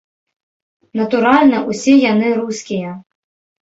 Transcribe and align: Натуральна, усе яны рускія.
Натуральна, 1.01 1.57
усе 1.69 1.95
яны 2.11 2.27
рускія. 2.43 3.01